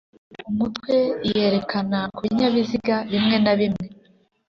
Umutwe 0.49 0.95
iyerekana 1.27 1.99
ku 2.13 2.19
binyabiziga 2.25 2.95
bimwe 3.11 3.35
na 3.43 3.53
bimwe 3.59 3.85